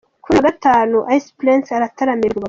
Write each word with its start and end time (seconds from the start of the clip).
Kuri 0.23 0.33
uyu 0.33 0.41
wa 0.41 0.47
gatanu 0.49 0.97
Ice 1.17 1.31
Prince 1.39 1.69
arataramira 1.73 2.29
i 2.31 2.31
Rubavu. 2.33 2.39